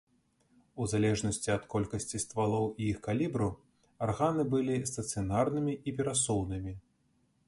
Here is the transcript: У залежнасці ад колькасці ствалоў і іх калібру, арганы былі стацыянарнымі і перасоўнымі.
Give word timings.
У 0.83 0.85
залежнасці 0.93 1.49
ад 1.55 1.65
колькасці 1.73 2.21
ствалоў 2.23 2.65
і 2.85 2.87
іх 2.93 2.97
калібру, 3.07 3.49
арганы 4.07 4.47
былі 4.55 4.79
стацыянарнымі 4.93 5.73
і 5.93 5.95
перасоўнымі. 6.01 6.73